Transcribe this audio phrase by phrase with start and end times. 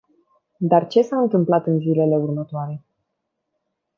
[0.59, 2.83] Dar ce s-a întâmplat în zilele următoare?